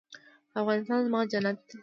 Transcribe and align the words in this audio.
افغانستان 0.61 0.99
زما 1.07 1.21
جنت 1.31 1.57
دی؟ 1.67 1.77